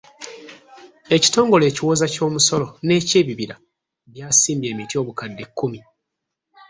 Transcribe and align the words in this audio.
Ekitongole 1.15 1.63
ekiwooza 1.67 2.05
ky'omusolo 2.13 2.67
n'ekyebibira 2.85 3.55
byasimbye 4.13 4.67
emiti 4.73 4.95
obukadde 5.01 5.43
kkumi 5.47 5.79